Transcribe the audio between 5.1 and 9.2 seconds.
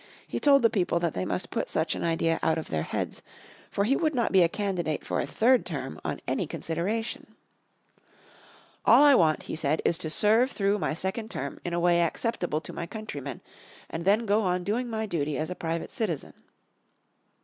a third term on any consideration. "All I